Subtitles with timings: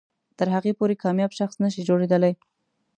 [0.37, 2.33] تر هغې پورې کامیاب شخص نه شئ جوړېدلی.